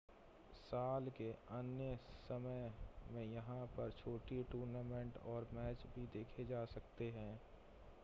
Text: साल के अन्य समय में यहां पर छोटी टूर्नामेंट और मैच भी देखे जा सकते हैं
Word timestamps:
साल 0.59 1.09
के 1.17 1.29
अन्य 1.57 1.97
समय 2.21 2.71
में 3.11 3.23
यहां 3.25 3.65
पर 3.67 3.91
छोटी 3.97 4.41
टूर्नामेंट 4.51 5.17
और 5.25 5.47
मैच 5.53 5.85
भी 5.95 6.07
देखे 6.13 6.45
जा 6.45 6.65
सकते 6.65 7.11
हैं 7.11 7.33